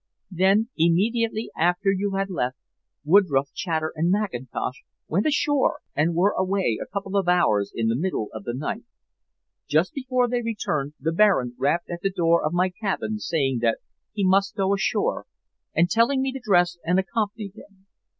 [0.31, 2.57] Then immediately after you had left,
[3.05, 7.95] Woodroffe, Chater and Mackintosh went ashore and were away a couple of hours in the
[7.95, 8.83] middle of the night.
[9.67, 13.77] Just before they returned the Baron rapped at the door of my cabin saying that
[14.11, 15.27] he must go ashore,
[15.75, 17.85] and telling me to dress and accompany him.